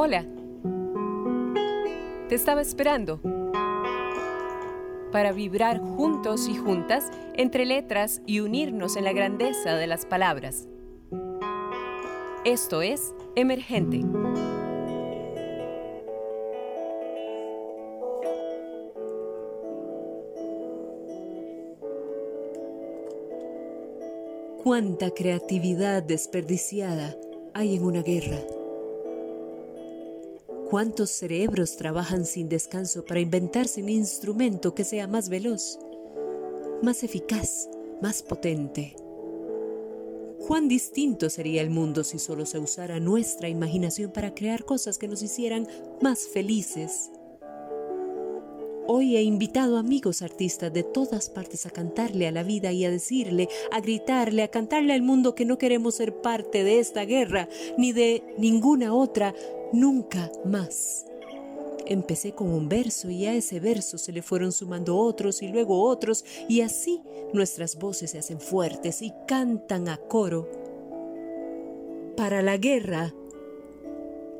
Hola. 0.00 0.24
Te 2.28 2.36
estaba 2.36 2.60
esperando 2.60 3.20
para 5.10 5.32
vibrar 5.32 5.80
juntos 5.80 6.48
y 6.48 6.56
juntas 6.56 7.10
entre 7.34 7.66
letras 7.66 8.22
y 8.24 8.38
unirnos 8.38 8.94
en 8.96 9.02
la 9.02 9.12
grandeza 9.12 9.74
de 9.74 9.88
las 9.88 10.06
palabras. 10.06 10.68
Esto 12.44 12.80
es 12.80 13.12
Emergente. 13.34 14.04
Cuánta 24.62 25.10
creatividad 25.10 26.04
desperdiciada 26.04 27.16
hay 27.52 27.74
en 27.74 27.82
una 27.82 28.02
guerra. 28.02 28.38
¿Cuántos 30.70 31.10
cerebros 31.10 31.76
trabajan 31.76 32.26
sin 32.26 32.50
descanso 32.50 33.02
para 33.06 33.20
inventarse 33.20 33.82
un 33.82 33.88
instrumento 33.88 34.74
que 34.74 34.84
sea 34.84 35.06
más 35.06 35.30
veloz, 35.30 35.78
más 36.82 37.02
eficaz, 37.04 37.70
más 38.02 38.22
potente? 38.22 38.94
¿Cuán 40.46 40.68
distinto 40.68 41.30
sería 41.30 41.62
el 41.62 41.70
mundo 41.70 42.04
si 42.04 42.18
solo 42.18 42.44
se 42.44 42.58
usara 42.58 43.00
nuestra 43.00 43.48
imaginación 43.48 44.12
para 44.12 44.34
crear 44.34 44.66
cosas 44.66 44.98
que 44.98 45.08
nos 45.08 45.22
hicieran 45.22 45.66
más 46.02 46.28
felices? 46.28 47.12
Hoy 48.90 49.16
he 49.16 49.22
invitado 49.22 49.76
amigos 49.78 50.20
artistas 50.20 50.72
de 50.72 50.82
todas 50.82 51.30
partes 51.30 51.64
a 51.66 51.70
cantarle 51.70 52.26
a 52.26 52.32
la 52.32 52.42
vida 52.42 52.72
y 52.72 52.84
a 52.84 52.90
decirle, 52.90 53.48
a 53.70 53.80
gritarle, 53.80 54.42
a 54.42 54.48
cantarle 54.48 54.94
al 54.94 55.02
mundo 55.02 55.34
que 55.34 55.44
no 55.44 55.56
queremos 55.56 55.94
ser 55.94 56.22
parte 56.22 56.64
de 56.64 56.78
esta 56.78 57.04
guerra 57.04 57.48
ni 57.76 57.92
de 57.92 58.22
ninguna 58.38 58.94
otra 58.94 59.34
nunca 59.72 60.30
más. 60.44 61.06
Empecé 61.86 62.32
con 62.32 62.48
un 62.48 62.68
verso 62.68 63.08
y 63.10 63.26
a 63.26 63.34
ese 63.34 63.60
verso 63.60 63.96
se 63.96 64.12
le 64.12 64.22
fueron 64.22 64.52
sumando 64.52 64.96
otros 64.98 65.42
y 65.42 65.48
luego 65.48 65.82
otros 65.82 66.24
y 66.46 66.60
así 66.60 67.02
nuestras 67.32 67.76
voces 67.76 68.10
se 68.10 68.18
hacen 68.18 68.40
fuertes 68.40 69.00
y 69.00 69.12
cantan 69.26 69.88
a 69.88 69.96
coro. 69.96 70.48
Para 72.16 72.42
la 72.42 72.56
guerra, 72.58 73.14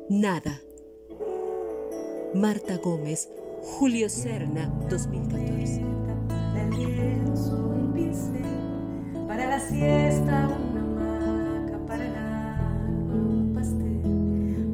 nada. 0.09 0.61
Marta 2.35 2.77
Gómez, 2.77 3.29
Julio 3.63 4.09
Serna, 4.09 4.71
2014. 4.89 5.81
Para 9.27 9.47
la 9.47 9.59
siesta 9.59 10.68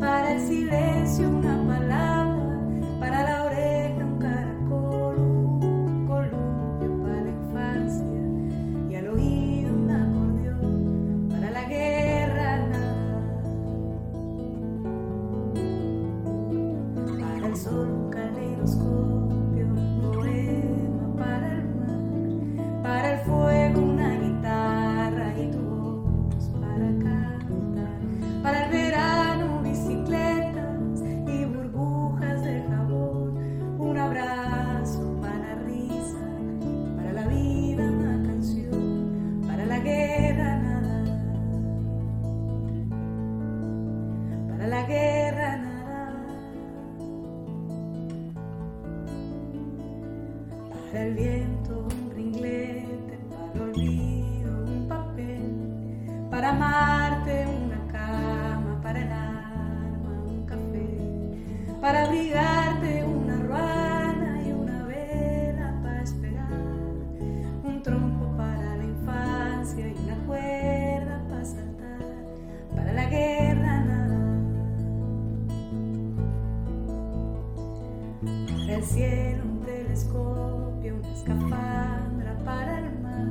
para 0.06 0.34
el 0.34 0.48
silencio 0.48 1.28
una 1.28 1.58
palabra, 1.66 2.14
amarte 56.65 57.45
una 57.48 57.87
cama, 57.92 58.80
para 58.81 58.99
el 58.99 59.11
alma 59.11 60.14
un 60.26 60.45
café, 60.45 61.80
para 61.81 62.05
abrigarte 62.05 63.03
una 63.03 63.36
ruana 63.37 64.42
y 64.45 64.52
una 64.52 64.83
vela 64.86 65.80
para 65.83 66.02
esperar, 66.02 66.49
un 67.64 67.81
trompo 67.83 68.36
para 68.37 68.77
la 68.77 68.83
infancia 68.83 69.87
y 69.87 69.95
una 70.05 70.15
cuerda 70.25 71.23
para 71.30 71.45
saltar, 71.45 71.99
para 72.75 72.93
la 72.93 73.05
guerra 73.09 73.81
nada. 73.81 74.20
Para 78.61 78.75
el 78.75 78.83
cielo 78.83 79.43
un 79.43 79.61
telescopio, 79.61 80.95
una 80.95 81.14
escafandra 81.14 82.36
para 82.43 82.80
el 82.80 82.99
mar, 83.02 83.27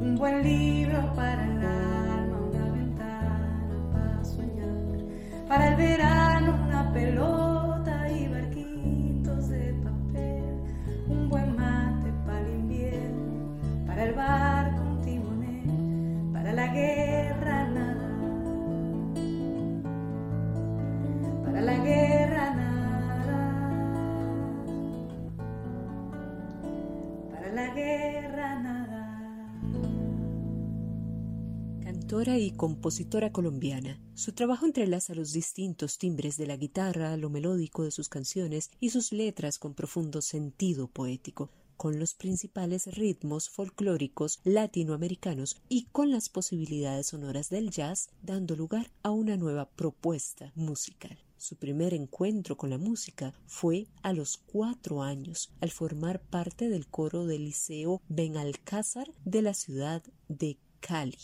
un 0.00 0.16
buen 0.18 0.42
libro 0.42 1.12
para 1.14 1.44
el 1.44 1.57
para 5.48 5.68
el 5.68 5.76
verano 5.76 6.17
Cantora 32.08 32.38
y 32.38 32.52
compositora 32.52 33.32
colombiana, 33.32 34.00
su 34.14 34.32
trabajo 34.32 34.64
entrelaza 34.64 35.14
los 35.14 35.34
distintos 35.34 35.98
timbres 35.98 36.38
de 36.38 36.46
la 36.46 36.56
guitarra, 36.56 37.14
lo 37.18 37.28
melódico 37.28 37.84
de 37.84 37.90
sus 37.90 38.08
canciones 38.08 38.70
y 38.80 38.88
sus 38.88 39.12
letras 39.12 39.58
con 39.58 39.74
profundo 39.74 40.22
sentido 40.22 40.88
poético, 40.88 41.50
con 41.76 41.98
los 41.98 42.14
principales 42.14 42.86
ritmos 42.86 43.50
folclóricos 43.50 44.40
latinoamericanos 44.44 45.60
y 45.68 45.84
con 45.92 46.10
las 46.10 46.30
posibilidades 46.30 47.08
sonoras 47.08 47.50
del 47.50 47.68
jazz, 47.68 48.08
dando 48.22 48.56
lugar 48.56 48.90
a 49.02 49.10
una 49.10 49.36
nueva 49.36 49.68
propuesta 49.68 50.50
musical. 50.54 51.18
Su 51.36 51.56
primer 51.56 51.92
encuentro 51.92 52.56
con 52.56 52.70
la 52.70 52.78
música 52.78 53.34
fue 53.44 53.86
a 54.02 54.14
los 54.14 54.38
cuatro 54.38 55.02
años, 55.02 55.52
al 55.60 55.70
formar 55.70 56.22
parte 56.22 56.70
del 56.70 56.86
coro 56.86 57.26
del 57.26 57.44
Liceo 57.44 58.00
Benalcázar 58.08 59.12
de 59.26 59.42
la 59.42 59.52
ciudad 59.52 60.02
de 60.30 60.56
Cali. 60.80 61.18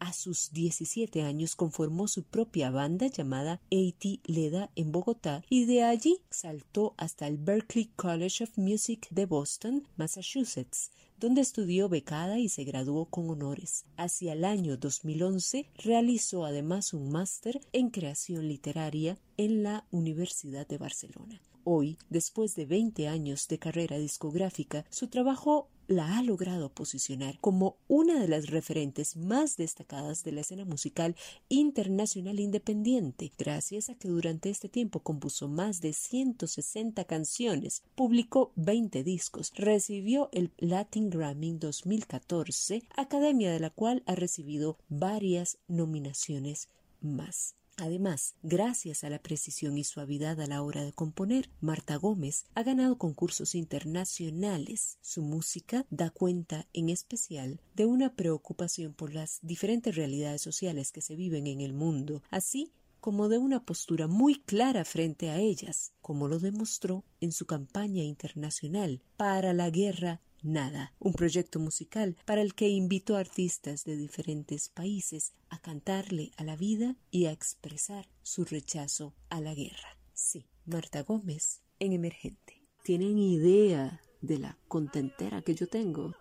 A 0.00 0.12
sus 0.12 0.52
17 0.52 1.22
años 1.22 1.56
conformó 1.56 2.08
su 2.08 2.22
propia 2.22 2.70
banda 2.70 3.08
llamada 3.08 3.60
A.T. 3.70 4.20
Leda 4.24 4.70
en 4.76 4.92
Bogotá 4.92 5.42
y 5.50 5.64
de 5.64 5.82
allí 5.82 6.20
saltó 6.30 6.94
hasta 6.96 7.26
el 7.26 7.36
Berklee 7.36 7.90
College 7.96 8.44
of 8.44 8.56
Music 8.56 9.08
de 9.10 9.26
Boston, 9.26 9.88
Massachusetts, 9.96 10.90
donde 11.18 11.40
estudió 11.40 11.88
becada 11.88 12.38
y 12.38 12.48
se 12.48 12.64
graduó 12.64 13.06
con 13.06 13.28
honores. 13.28 13.84
Hacia 13.96 14.34
el 14.34 14.44
año 14.44 14.76
2011 14.76 15.68
realizó 15.76 16.44
además 16.44 16.92
un 16.92 17.10
máster 17.10 17.60
en 17.72 17.90
creación 17.90 18.46
literaria 18.46 19.18
en 19.36 19.62
la 19.62 19.84
Universidad 19.90 20.66
de 20.66 20.78
Barcelona. 20.78 21.42
Hoy, 21.70 21.98
después 22.08 22.54
de 22.54 22.64
20 22.64 23.08
años 23.08 23.46
de 23.46 23.58
carrera 23.58 23.98
discográfica, 23.98 24.86
su 24.88 25.08
trabajo 25.08 25.68
la 25.86 26.16
ha 26.16 26.22
logrado 26.22 26.72
posicionar 26.72 27.38
como 27.40 27.76
una 27.88 28.18
de 28.18 28.26
las 28.26 28.46
referentes 28.46 29.16
más 29.18 29.58
destacadas 29.58 30.24
de 30.24 30.32
la 30.32 30.40
escena 30.40 30.64
musical 30.64 31.14
internacional 31.50 32.40
independiente, 32.40 33.32
gracias 33.36 33.90
a 33.90 33.96
que 33.96 34.08
durante 34.08 34.48
este 34.48 34.70
tiempo 34.70 35.00
compuso 35.00 35.46
más 35.46 35.82
de 35.82 35.92
160 35.92 37.04
canciones, 37.04 37.82
publicó 37.94 38.50
20 38.56 39.04
discos, 39.04 39.52
recibió 39.54 40.30
el 40.32 40.50
Latin 40.56 41.10
Grammy 41.10 41.52
2014, 41.52 42.82
academia 42.96 43.52
de 43.52 43.60
la 43.60 43.68
cual 43.68 44.02
ha 44.06 44.14
recibido 44.14 44.78
varias 44.88 45.58
nominaciones 45.68 46.70
más. 47.02 47.58
Además, 47.80 48.34
gracias 48.42 49.04
a 49.04 49.10
la 49.10 49.20
precisión 49.20 49.78
y 49.78 49.84
suavidad 49.84 50.40
a 50.40 50.48
la 50.48 50.62
hora 50.62 50.82
de 50.82 50.92
componer, 50.92 51.48
Marta 51.60 51.94
Gómez 51.94 52.46
ha 52.56 52.64
ganado 52.64 52.98
concursos 52.98 53.54
internacionales. 53.54 54.98
Su 55.00 55.22
música 55.22 55.86
da 55.88 56.10
cuenta 56.10 56.66
en 56.72 56.88
especial 56.88 57.60
de 57.76 57.86
una 57.86 58.16
preocupación 58.16 58.94
por 58.94 59.14
las 59.14 59.38
diferentes 59.42 59.94
realidades 59.94 60.42
sociales 60.42 60.90
que 60.90 61.02
se 61.02 61.14
viven 61.14 61.46
en 61.46 61.60
el 61.60 61.72
mundo, 61.72 62.20
así 62.30 62.72
como 63.00 63.28
de 63.28 63.38
una 63.38 63.64
postura 63.64 64.08
muy 64.08 64.40
clara 64.40 64.84
frente 64.84 65.30
a 65.30 65.38
ellas, 65.38 65.92
como 66.00 66.26
lo 66.26 66.40
demostró 66.40 67.04
en 67.20 67.30
su 67.30 67.46
campaña 67.46 68.02
internacional 68.02 69.02
para 69.16 69.52
la 69.52 69.70
guerra 69.70 70.20
Nada, 70.42 70.94
un 71.00 71.12
proyecto 71.14 71.58
musical 71.58 72.16
para 72.24 72.42
el 72.42 72.54
que 72.54 72.68
invitó 72.68 73.16
artistas 73.16 73.84
de 73.84 73.96
diferentes 73.96 74.68
países 74.68 75.32
a 75.48 75.58
cantarle 75.60 76.30
a 76.36 76.44
la 76.44 76.54
vida 76.54 76.96
y 77.10 77.26
a 77.26 77.32
expresar 77.32 78.08
su 78.22 78.44
rechazo 78.44 79.14
a 79.30 79.40
la 79.40 79.54
guerra. 79.54 79.98
Sí, 80.14 80.46
Marta 80.64 81.02
Gómez 81.02 81.62
en 81.80 81.92
Emergente. 81.92 82.62
¿Tienen 82.84 83.18
idea 83.18 84.00
de 84.20 84.38
la 84.38 84.58
contentera 84.68 85.42
que 85.42 85.54
yo 85.54 85.66
tengo? 85.66 86.14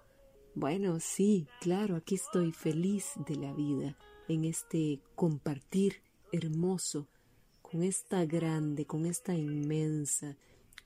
Bueno, 0.56 1.00
sí, 1.00 1.48
claro, 1.62 1.96
aquí 1.96 2.16
estoy 2.16 2.52
feliz 2.52 3.12
de 3.28 3.36
la 3.36 3.54
vida 3.54 3.98
en 4.28 4.46
este 4.46 5.00
compartir 5.16 6.02
hermoso 6.31 7.08
con 7.62 7.84
esta 7.84 8.25
grande, 8.25 8.86
con 8.86 9.06
esta 9.06 9.36
inmensa, 9.36 10.38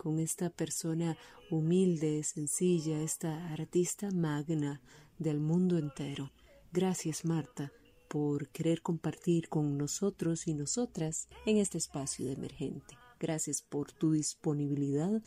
con 0.01 0.17
esta 0.17 0.49
persona 0.49 1.15
humilde, 1.51 2.23
sencilla, 2.23 3.03
esta 3.03 3.53
artista 3.53 4.09
magna 4.09 4.81
del 5.19 5.39
mundo 5.39 5.77
entero. 5.77 6.31
Gracias, 6.73 7.23
Marta, 7.23 7.71
por 8.07 8.49
querer 8.49 8.81
compartir 8.81 9.47
con 9.47 9.77
nosotros 9.77 10.47
y 10.47 10.55
nosotras 10.55 11.27
en 11.45 11.57
este 11.57 11.77
espacio 11.77 12.25
de 12.25 12.33
emergente. 12.33 12.97
Gracias 13.19 13.61
por 13.61 13.91
tu 13.91 14.13
disponibilidad, 14.13 15.21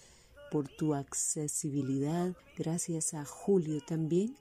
por 0.51 0.67
tu 0.67 0.95
accesibilidad. 0.95 2.35
Gracias 2.59 3.15
a 3.15 3.25
Julio 3.25 3.81
también 3.81 4.35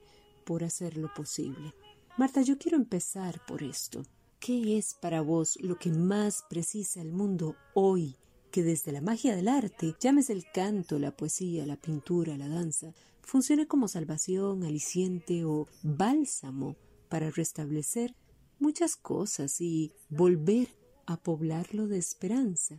por 0.44 0.64
hacerlo 0.64 1.12
posible. 1.14 1.74
Marta, 2.18 2.42
yo 2.42 2.58
quiero 2.58 2.76
empezar 2.76 3.40
por 3.46 3.62
esto. 3.62 4.02
¿Qué 4.40 4.78
es 4.78 4.94
para 4.94 5.20
vos 5.20 5.56
lo 5.60 5.76
que 5.76 5.92
más 5.92 6.42
precisa 6.50 7.00
el 7.00 7.12
mundo 7.12 7.54
hoy? 7.72 8.16
Que 8.54 8.62
desde 8.62 8.92
la 8.92 9.00
magia 9.00 9.34
del 9.34 9.48
arte, 9.48 9.96
llames 9.98 10.30
el 10.30 10.44
canto, 10.48 11.00
la 11.00 11.10
poesía, 11.10 11.66
la 11.66 11.74
pintura, 11.74 12.38
la 12.38 12.46
danza, 12.46 12.94
funcione 13.20 13.66
como 13.66 13.88
salvación, 13.88 14.62
aliciente 14.62 15.44
o 15.44 15.66
bálsamo 15.82 16.76
para 17.08 17.30
restablecer 17.30 18.14
muchas 18.60 18.94
cosas 18.94 19.60
y 19.60 19.90
volver 20.08 20.68
a 21.04 21.16
poblarlo 21.16 21.88
de 21.88 21.98
esperanza. 21.98 22.78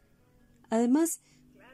Además, 0.70 1.20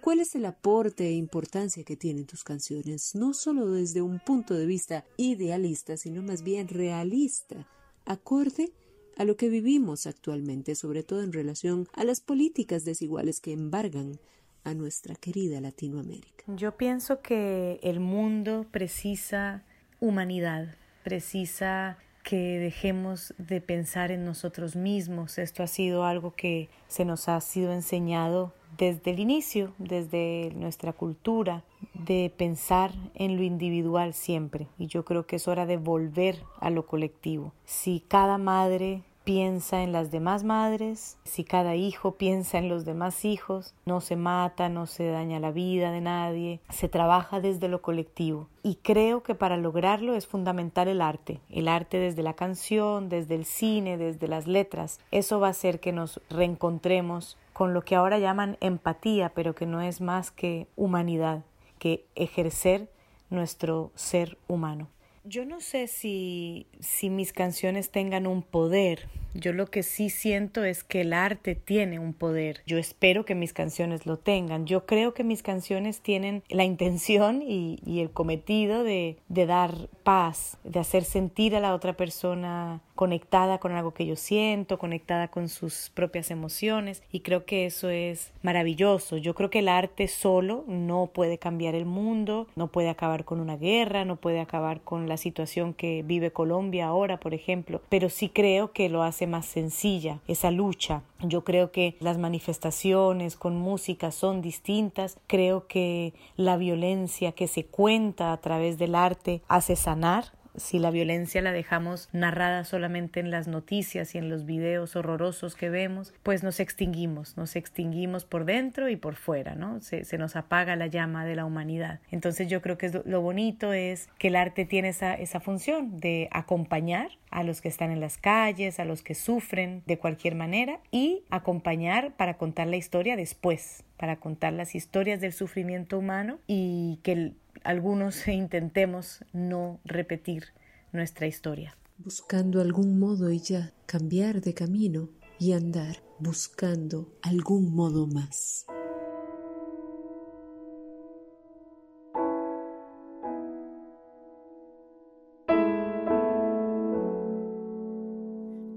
¿cuál 0.02 0.20
es 0.20 0.34
el 0.34 0.46
aporte 0.46 1.08
e 1.08 1.12
importancia 1.12 1.84
que 1.84 1.96
tienen 1.96 2.26
tus 2.26 2.44
canciones? 2.44 3.14
No 3.14 3.36
solo 3.36 3.70
desde 3.70 4.02
un 4.02 4.20
punto 4.20 4.56
de 4.56 4.66
vista 4.66 5.06
idealista, 5.18 5.96
sino 5.96 6.24
más 6.24 6.42
bien 6.42 6.70
realista, 6.70 7.68
acorde 8.06 8.74
a 9.18 9.26
lo 9.26 9.36
que 9.38 9.50
vivimos 9.50 10.08
actualmente, 10.08 10.76
sobre 10.76 11.04
todo 11.04 11.22
en 11.22 11.34
relación 11.34 11.88
a 11.94 12.04
las 12.04 12.22
políticas 12.22 12.86
desiguales 12.86 13.40
que 13.40 13.54
embargan 13.54 14.20
a 14.64 14.74
nuestra 14.74 15.16
querida 15.16 15.60
Latinoamérica. 15.62 16.44
Yo 16.48 16.78
pienso 16.78 17.22
que 17.22 17.80
el 17.84 18.00
mundo 18.00 18.66
precisa 18.72 19.64
humanidad, 20.00 20.76
precisa 21.04 21.98
que 22.24 22.60
dejemos 22.60 23.34
de 23.38 23.62
pensar 23.62 24.12
en 24.12 24.26
nosotros 24.26 24.76
mismos. 24.76 25.38
Esto 25.38 25.64
ha 25.64 25.68
sido 25.68 26.06
algo 26.06 26.36
que 26.36 26.70
se 26.88 27.06
nos 27.06 27.28
ha 27.28 27.40
sido 27.42 27.74
enseñado 27.74 28.54
desde 28.78 29.12
el 29.12 29.20
inicio, 29.20 29.74
desde 29.78 30.52
nuestra 30.56 30.94
cultura, 30.94 31.64
de 31.94 32.32
pensar 32.36 32.92
en 33.16 33.38
lo 33.38 33.44
individual 33.44 34.14
siempre. 34.14 34.68
Y 34.78 34.88
yo 34.88 35.06
creo 35.06 35.26
que 35.26 35.38
es 35.38 35.48
hora 35.48 35.66
de 35.66 35.78
volver 35.78 36.44
a 36.60 36.70
lo 36.70 36.86
colectivo. 36.86 37.54
Si 37.66 38.04
cada 38.08 38.38
madre 38.38 39.04
piensa 39.24 39.84
en 39.84 39.92
las 39.92 40.12
demás 40.12 40.44
madres, 40.44 41.18
si 41.24 41.44
cada 41.44 41.76
hijo 41.76 42.14
piensa 42.14 42.58
en 42.58 42.70
los 42.70 42.86
demás 42.86 43.24
hijos, 43.26 43.74
no 43.86 44.02
se 44.02 44.16
mata, 44.16 44.70
no 44.70 44.88
se 44.88 45.08
daña 45.08 45.40
la 45.40 45.52
vida 45.52 45.92
de 45.92 46.02
nadie, 46.02 46.60
se 46.70 46.90
trabaja 46.90 47.40
desde 47.40 47.68
lo 47.68 47.82
colectivo. 47.82 48.48
Y 48.64 48.76
creo 48.76 49.24
que 49.24 49.36
para 49.36 49.58
lograrlo 49.58 50.16
es 50.16 50.28
fundamental 50.28 50.88
el 50.88 51.02
arte, 51.02 51.40
el 51.50 51.68
arte 51.68 51.98
desde 51.98 52.24
la 52.24 52.34
canción, 52.34 53.10
desde 53.10 53.36
el 53.36 53.46
cine, 53.46 53.98
desde 53.98 54.28
las 54.28 54.48
letras. 54.48 55.00
Eso 55.12 55.40
va 55.40 55.48
a 55.48 55.52
hacer 55.52 55.80
que 55.80 55.92
nos 55.92 56.20
reencontremos 56.30 57.38
con 57.62 57.76
lo 57.76 57.84
que 57.84 57.94
ahora 57.94 58.18
llaman 58.18 58.58
empatía, 58.60 59.34
pero 59.36 59.54
que 59.54 59.68
no 59.68 59.84
es 59.84 60.02
más 60.02 60.32
que 60.32 60.66
humanidad, 60.76 61.44
que 61.78 62.08
ejercer 62.16 62.90
nuestro 63.30 63.92
ser 63.94 64.40
humano. 64.48 64.88
Yo 65.26 65.46
no 65.46 65.62
sé 65.62 65.86
si, 65.86 66.66
si 66.80 67.12
mis 67.12 67.34
canciones 67.34 67.92
tengan 67.92 68.26
un 68.26 68.42
poder. 68.42 69.10
Yo 69.34 69.54
lo 69.54 69.68
que 69.68 69.84
sí 69.84 70.10
siento 70.10 70.64
es 70.64 70.84
que 70.84 71.02
el 71.02 71.14
arte 71.14 71.56
tiene 71.56 72.00
un 72.00 72.14
poder. 72.14 72.62
Yo 72.66 72.78
espero 72.78 73.26
que 73.26 73.36
mis 73.36 73.54
canciones 73.54 74.06
lo 74.06 74.18
tengan. 74.18 74.66
Yo 74.66 74.86
creo 74.86 75.14
que 75.14 75.24
mis 75.24 75.44
canciones 75.44 76.02
tienen 76.02 76.44
la 76.50 76.64
intención 76.64 77.42
y, 77.42 77.80
el 78.02 78.10
cometido 78.10 78.84
de, 78.84 79.18
de 79.30 79.46
dar 79.46 79.90
paz, 80.04 80.58
de 80.64 80.80
hacer 80.80 81.04
sentir 81.04 81.56
a 81.56 81.60
la 81.60 81.76
otra 81.76 81.94
persona 81.94 82.82
conectada 83.02 83.58
con 83.58 83.72
algo 83.72 83.96
que 83.96 84.06
yo 84.06 84.16
siento, 84.16 84.78
conectada 84.78 85.28
con 85.30 85.50
sus 85.50 85.90
propias 85.92 86.30
emociones 86.30 87.02
y 87.12 87.22
creo 87.22 87.46
que 87.46 87.66
eso 87.66 87.90
es 87.90 88.32
maravilloso. 88.44 89.18
Yo 89.18 89.34
creo 89.34 89.50
que 89.50 89.58
el 89.58 89.70
arte 89.70 90.08
solo 90.08 90.64
no 90.68 91.10
puede 91.12 91.40
cambiar 91.40 91.74
el 91.74 91.86
mundo, 91.86 92.48
no 92.56 92.68
puede 92.68 92.90
acabar 92.90 93.26
con 93.26 93.40
una 93.40 93.58
guerra, 93.58 94.06
no 94.06 94.18
puede 94.18 94.40
acabar 94.40 94.82
con 94.82 95.10
la 95.10 95.18
situación 95.18 95.74
que 95.74 96.04
vive 96.04 96.32
Colombia 96.32 96.86
ahora, 96.86 97.20
por 97.20 97.34
ejemplo, 97.34 97.82
pero 97.90 98.08
sí 98.10 98.30
creo 98.30 98.72
que 98.72 98.88
lo 98.88 99.02
hace 99.02 99.21
más 99.28 99.46
sencilla 99.46 100.20
esa 100.28 100.52
lucha. 100.52 101.04
Yo 101.22 101.44
creo 101.44 101.72
que 101.72 101.96
las 102.00 102.18
manifestaciones 102.18 103.36
con 103.36 103.56
música 103.56 104.12
son 104.12 104.42
distintas, 104.42 105.18
creo 105.28 105.68
que 105.68 106.14
la 106.36 106.58
violencia 106.58 107.32
que 107.32 107.48
se 107.48 107.66
cuenta 107.66 108.34
a 108.34 108.38
través 108.38 108.78
del 108.78 108.96
arte 108.96 109.42
hace 109.48 109.76
sanar 109.76 110.32
si 110.56 110.80
la 110.80 110.92
violencia 110.92 111.42
la 111.42 111.52
dejamos 111.52 112.10
narrada 112.12 112.64
solamente 112.64 113.20
en 113.20 113.32
las 113.32 113.48
noticias 113.48 114.16
y 114.16 114.18
en 114.18 114.30
los 114.30 114.46
videos 114.46 114.96
horrorosos 114.96 115.56
que 115.56 115.70
vemos, 115.70 116.14
pues 116.24 116.44
nos 116.44 116.60
extinguimos, 116.60 117.38
nos 117.38 117.56
extinguimos 117.56 118.26
por 118.26 118.46
dentro 118.46 118.90
y 118.90 118.96
por 118.96 119.16
fuera, 119.16 119.56
¿no? 119.56 119.82
Se, 119.82 120.18
nos 120.18 120.36
apaga 120.36 120.76
la 120.76 120.88
llama 120.88 121.26
de 121.26 121.36
la 121.36 121.46
humanidad. 121.46 122.00
Entonces 122.12 122.48
yo 122.48 122.62
creo 122.62 122.78
que 122.78 122.92
lo 123.06 123.22
bonito 123.22 123.74
es 123.74 124.10
que 124.18 124.28
el 124.28 124.36
arte 124.36 124.66
tiene 124.66 124.90
esa, 124.90 125.16
esa 125.16 125.40
función 125.40 126.00
de 126.00 126.28
acompañar 126.32 127.10
a 127.32 127.44
los 127.44 127.62
que 127.62 127.70
están 127.70 127.92
en 127.92 128.02
las 128.02 128.18
calles, 128.18 128.80
a 128.80 128.86
los 128.86 129.02
que 129.02 129.16
sufren 129.16 129.82
de 129.88 129.98
cualquier 129.98 130.36
manera 130.36 130.80
y 130.92 131.24
acompañar 131.30 132.12
para 132.18 132.38
contar 132.38 132.68
la 132.68 132.76
historia 132.76 133.16
después, 133.16 133.84
para 133.98 134.18
contar 134.18 134.54
las 134.54 134.76
historias 134.76 135.22
del 135.22 135.32
sufrimiento 135.32 135.98
humano 135.98 136.40
y 136.46 137.00
que 137.04 137.32
algunos 137.64 138.28
intentemos 138.28 139.24
no 139.34 139.80
repetir 139.86 140.46
nuestra 140.92 141.28
historia. 141.28 141.78
Buscando 141.98 142.62
algún 142.62 143.00
modo 143.00 143.32
y 143.32 143.40
ya 143.40 143.74
cambiar 143.86 144.42
de 144.42 144.54
camino 144.54 145.10
y 145.40 145.54
andar 145.54 145.98
buscando 146.20 147.14
algún 147.22 147.74
modo 147.74 148.08
más. 148.08 148.66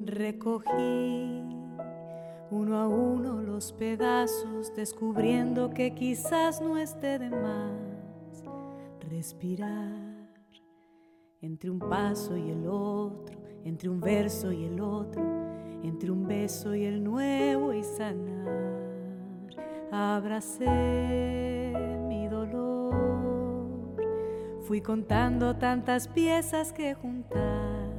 Recogí 0.05 1.43
uno 2.50 2.79
a 2.79 2.88
uno 2.88 3.43
los 3.43 3.73
pedazos, 3.73 4.75
descubriendo 4.76 5.71
que 5.71 5.95
quizás 5.95 6.61
no 6.61 6.79
esté 6.79 7.19
de 7.19 7.31
más 7.31 7.94
respirar 9.16 10.28
entre 11.40 11.71
un 11.71 11.78
paso 11.78 12.37
y 12.37 12.50
el 12.50 12.66
otro, 12.66 13.38
entre 13.64 13.88
un 13.88 14.00
verso 14.00 14.50
y 14.50 14.64
el 14.64 14.80
otro, 14.80 15.23
entre 15.85 16.11
un 16.11 16.26
beso 16.26 16.75
y 16.75 16.85
el 16.85 17.04
nuevo 17.04 17.73
y 17.73 17.85
sanar. 17.85 19.52
Abracé 19.92 21.73
mi 22.09 22.26
dolor, 22.26 23.94
fui 24.62 24.80
contando 24.80 25.54
tantas 25.54 26.09
piezas 26.09 26.73
que 26.73 26.94
juntar 26.94 27.90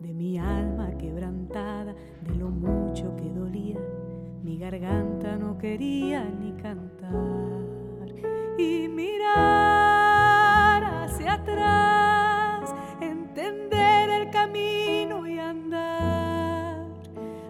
de 0.00 0.12
mi 0.12 0.36
alma 0.36 0.98
quebrantada, 0.98 1.94
de 2.22 2.34
lo 2.34 2.50
mucho 2.50 3.14
que 3.14 3.30
dolía, 3.30 3.78
mi 4.42 4.58
garganta 4.58 5.36
no 5.36 5.58
quería 5.58 6.24
ni 6.24 6.52
cantar 6.54 7.52
y 8.58 8.88
mirar 8.88 9.91
atrás, 11.32 12.74
entender 13.00 14.10
el 14.10 14.30
camino 14.30 15.26
y 15.26 15.38
andar, 15.38 16.86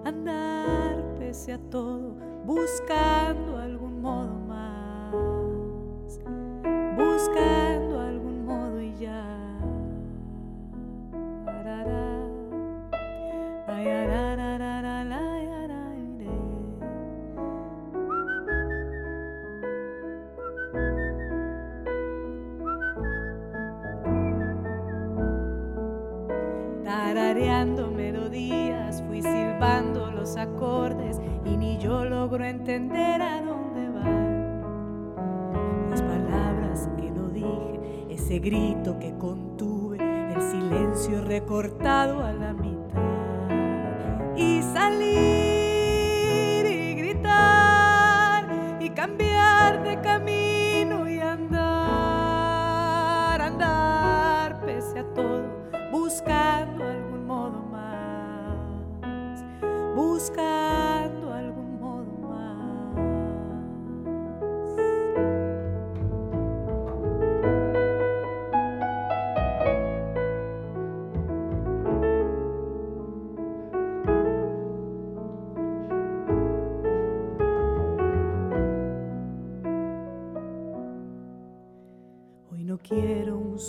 andar 0.05 1.03
pese 1.19 1.55
a 1.55 1.59
todo, 1.71 2.15
buscando 2.45 3.59
algún 3.59 4.01
modo 4.01 4.35
más, 4.47 5.13
buscando 6.97 7.62
grito 38.43 38.99
que 38.99 39.17
contuve, 39.19 39.99
el 40.35 40.43
silencio 40.43 41.23
recortado 41.23 42.25
a 42.25 42.33
la 42.33 42.53
mitad. 42.53 42.73
Y 44.37 44.61
salir 44.63 45.07
y 46.67 46.95
gritar 46.95 48.49
y 48.81 48.91
cambiar 48.91 49.85
de 49.85 50.01
camino 50.01 51.09
y 51.09 51.21
andar, 51.21 51.61
andar 53.41 54.61
pese 54.67 54.99
a 54.99 55.05
todo, 55.15 55.45
buscando 55.93 56.85
algún 56.85 57.25
modo 57.27 57.63
más, 57.71 58.59
buscando 59.95 60.72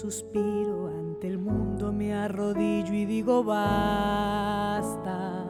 suspiro 0.04 0.88
ante 0.88 1.28
el 1.28 1.38
mundo, 1.38 1.94
me 1.94 2.14
arrodillo 2.14 2.94
y 2.94 3.06
digo 3.06 3.42
basta. 3.42 5.46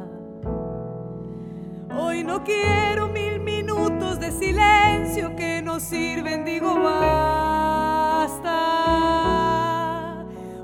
Hoy 1.98 2.24
no 2.24 2.44
quiero 2.44 3.08
mil 3.08 3.40
minutos 3.40 4.20
de 4.20 4.32
silencio 4.32 5.36
que 5.36 5.64
no 5.64 5.80
sirven, 5.80 6.46
digo 6.46 6.80
basta. 6.80 8.54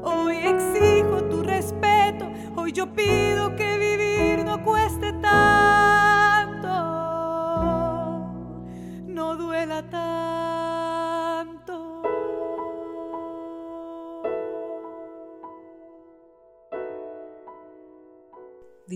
Hoy 0.04 0.38
exijo 0.38 1.24
tu 1.24 1.42
respeto, 1.42 2.28
hoy 2.58 2.72
yo 2.72 2.94
pido 2.94 3.56
que 3.56 3.80
vivir 3.80 4.46
no 4.46 4.64
cueste 4.64 5.14
tanto, 5.14 6.68
no 9.08 9.36
duela 9.36 9.82
tanto. 9.90 10.19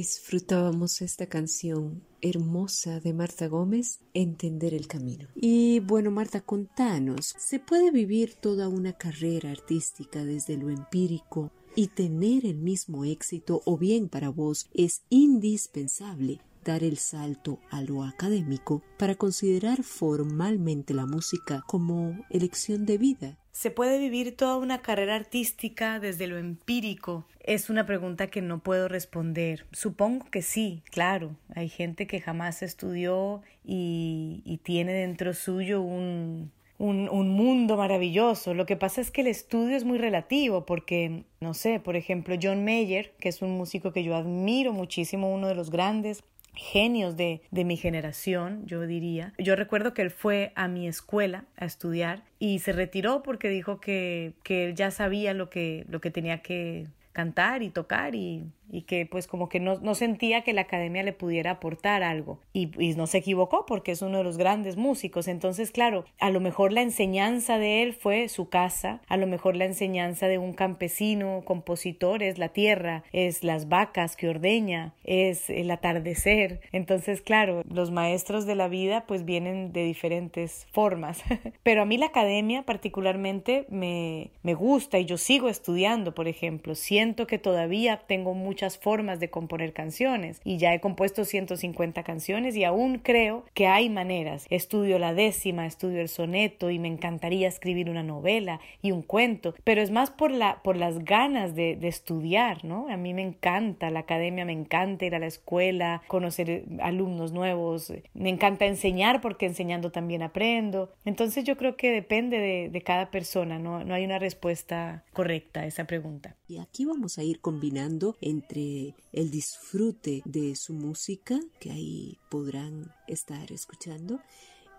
Disfrutábamos 0.03 1.01
esta 1.01 1.27
canción 1.27 2.03
hermosa 2.19 2.99
de 2.99 3.13
Marta 3.13 3.47
Gómez, 3.47 4.01
Entender 4.13 4.73
el 4.73 4.85
Camino. 4.85 5.29
Y 5.33 5.79
bueno, 5.79 6.11
Marta, 6.11 6.41
contanos, 6.41 7.33
¿se 7.39 7.59
puede 7.59 7.89
vivir 7.89 8.33
toda 8.33 8.67
una 8.67 8.91
carrera 8.91 9.51
artística 9.51 10.25
desde 10.25 10.57
lo 10.57 10.69
empírico 10.69 11.53
y 11.73 11.87
tener 11.87 12.45
el 12.45 12.57
mismo 12.57 13.05
éxito 13.05 13.61
o 13.63 13.77
bien 13.77 14.09
para 14.09 14.27
vos 14.27 14.67
es 14.73 15.03
indispensable 15.09 16.41
dar 16.65 16.83
el 16.83 16.97
salto 16.97 17.59
a 17.69 17.81
lo 17.81 18.03
académico 18.03 18.83
para 18.99 19.15
considerar 19.15 19.83
formalmente 19.83 20.93
la 20.93 21.05
música 21.05 21.63
como 21.65 22.25
elección 22.29 22.85
de 22.85 22.97
vida? 22.97 23.39
¿Se 23.53 23.69
puede 23.69 23.99
vivir 23.99 24.35
toda 24.35 24.57
una 24.57 24.81
carrera 24.81 25.15
artística 25.15 25.99
desde 25.99 26.25
lo 26.25 26.39
empírico? 26.39 27.27
Es 27.39 27.69
una 27.69 27.85
pregunta 27.85 28.25
que 28.25 28.41
no 28.41 28.63
puedo 28.63 28.87
responder. 28.87 29.67
Supongo 29.71 30.25
que 30.31 30.41
sí, 30.41 30.81
claro. 30.89 31.35
Hay 31.53 31.69
gente 31.69 32.07
que 32.07 32.19
jamás 32.19 32.63
estudió 32.63 33.43
y, 33.63 34.41
y 34.43 34.57
tiene 34.57 34.93
dentro 34.93 35.35
suyo 35.35 35.81
un, 35.81 36.51
un, 36.79 37.07
un, 37.09 37.29
mundo 37.29 37.77
maravilloso. 37.77 38.55
Lo 38.55 38.65
que 38.65 38.75
pasa 38.75 39.01
es 39.01 39.11
que 39.11 39.21
el 39.21 39.27
estudio 39.27 39.77
es 39.77 39.83
muy 39.83 39.99
relativo 39.99 40.65
porque, 40.65 41.23
no 41.39 41.53
sé, 41.53 41.79
por 41.79 41.95
ejemplo, 41.95 42.35
John 42.41 42.65
Mayer, 42.65 43.13
que 43.19 43.29
es 43.29 43.43
un 43.43 43.51
músico 43.51 43.93
que 43.93 44.03
yo 44.03 44.15
admiro 44.15 44.73
muchísimo, 44.73 45.31
uno 45.31 45.47
de 45.47 45.55
los 45.55 45.69
grandes 45.69 46.23
genios 46.55 47.17
de, 47.17 47.41
de, 47.51 47.65
mi 47.65 47.77
generación, 47.77 48.65
yo 48.65 48.81
diría. 48.81 49.33
Yo 49.37 49.55
recuerdo 49.55 49.93
que 49.93 50.01
él 50.01 50.11
fue 50.11 50.51
a 50.55 50.67
mi 50.67 50.87
escuela 50.87 51.45
a 51.57 51.65
estudiar 51.65 52.23
y 52.39 52.59
se 52.59 52.73
retiró 52.73 53.23
porque 53.23 53.49
dijo 53.49 53.79
que, 53.79 54.33
que 54.43 54.65
él 54.65 54.75
ya 54.75 54.91
sabía 54.91 55.33
lo 55.33 55.49
que, 55.49 55.85
lo 55.89 55.99
que 56.01 56.11
tenía 56.11 56.41
que 56.41 56.87
cantar 57.13 57.63
y 57.63 57.69
tocar 57.69 58.15
y, 58.15 58.43
y 58.73 58.81
que 58.81 59.05
pues 59.05 59.27
como 59.27 59.49
que 59.49 59.59
no, 59.59 59.79
no, 59.81 59.93
sentía 59.93 60.41
que 60.41 60.51
la 60.51 60.61
academia 60.61 61.03
le 61.03 61.13
pudiera 61.13 61.51
aportar 61.51 62.01
algo. 62.01 62.39
Y, 62.53 62.71
no 62.97 63.05
se 63.05 63.19
equivocó 63.19 63.65
porque 63.67 63.91
es 63.91 64.01
uno 64.01 64.17
de 64.17 64.23
los 64.23 64.37
grandes 64.37 64.77
músicos. 64.77 65.27
Entonces 65.27 65.69
claro 65.69 66.05
a 66.19 66.31
lo 66.31 66.39
mejor 66.39 66.73
la 66.73 66.81
enseñanza 66.81 67.59
de 67.59 67.83
él 67.83 67.93
fue 67.93 68.29
su 68.29 68.49
casa 68.49 69.01
a 69.07 69.17
lo 69.17 69.27
mejor 69.27 69.55
la 69.55 69.65
enseñanza 69.65 70.27
de 70.27 70.39
un 70.39 70.53
campesino 70.53 71.43
compositor 71.45 72.23
es 72.23 72.39
la 72.39 72.49
tierra 72.49 73.03
es 73.11 73.43
las 73.43 73.69
vacas 73.69 74.15
que 74.15 74.27
ordeña 74.27 74.93
es 75.03 75.51
el 75.51 75.69
atardecer. 75.69 76.61
Entonces 76.71 77.21
claro 77.21 77.61
los 77.69 77.91
maestros 77.91 78.47
de 78.47 78.55
la 78.55 78.67
vida 78.67 79.05
pues 79.05 79.23
vienen 79.23 79.71
de 79.71 79.83
diferentes 79.83 80.65
formas. 80.71 81.21
Pero 81.63 81.83
a 81.83 81.85
mí 81.85 81.97
la 81.97 82.07
academia 82.07 82.63
particularmente 82.63 83.67
me, 83.69 84.31
me 84.41 84.55
gusta 84.55 84.97
y 84.97 85.05
yo 85.05 85.17
sigo 85.17 85.47
estudiando 85.47 86.15
por 86.15 86.27
ejemplo. 86.27 86.73
Siento 86.73 87.27
que 87.27 87.37
todavía 87.37 88.01
tengo 88.07 88.33
mucha 88.33 88.62
formas 88.77 89.19
de 89.19 89.29
componer 89.29 89.73
canciones 89.73 90.41
y 90.43 90.57
ya 90.57 90.73
he 90.73 90.79
compuesto 90.79 91.25
150 91.25 92.03
canciones 92.03 92.55
y 92.55 92.63
aún 92.63 92.99
creo 92.99 93.45
que 93.53 93.67
hay 93.67 93.89
maneras. 93.89 94.45
Estudio 94.49 94.99
la 94.99 95.13
décima, 95.13 95.65
estudio 95.65 96.01
el 96.01 96.09
soneto 96.09 96.69
y 96.69 96.79
me 96.79 96.87
encantaría 96.87 97.47
escribir 97.47 97.89
una 97.89 98.03
novela 98.03 98.59
y 98.81 98.91
un 98.91 99.01
cuento, 99.01 99.53
pero 99.63 99.81
es 99.81 99.91
más 99.91 100.09
por, 100.09 100.31
la, 100.31 100.61
por 100.63 100.77
las 100.77 100.99
ganas 101.03 101.55
de, 101.55 101.77
estudiar, 101.83 102.63
¿no? 102.63 102.87
A 102.89 102.97
mí 102.97 103.13
me 103.13 103.21
encanta 103.21 103.91
la 103.91 103.99
academia, 103.99 104.45
me 104.45 104.53
encanta 104.53 105.05
ir 105.05 105.15
a 105.15 105.19
la 105.19 105.27
escuela, 105.27 106.01
conocer 106.07 106.63
alumnos 106.81 107.33
nuevos, 107.33 107.93
me 108.13 108.29
encanta 108.29 108.65
enseñar 108.65 109.21
porque 109.21 109.45
enseñando 109.45 109.91
también 109.91 110.23
aprendo. 110.23 110.93
Entonces 111.05 111.43
yo 111.43 111.57
creo 111.57 111.75
que 111.75 111.91
depende 111.91 112.39
de, 112.39 112.69
de 112.69 112.81
cada 112.81 113.11
persona, 113.11 113.59
¿no? 113.59 113.83
no 113.83 113.93
hay 113.93 114.05
una 114.05 114.19
respuesta 114.19 115.03
correcta 115.13 115.61
a 115.61 115.65
esa 115.65 115.85
pregunta. 115.85 116.35
Y 116.47 116.57
aquí 116.59 116.85
vamos 116.85 117.17
a 117.17 117.23
ir 117.23 117.39
combinando 117.39 118.15
entre 118.21 118.52
el 118.57 119.31
disfrute 119.31 120.21
de 120.25 120.55
su 120.55 120.73
música, 120.73 121.39
que 121.59 121.71
ahí 121.71 122.17
podrán 122.29 122.91
estar 123.07 123.51
escuchando, 123.51 124.19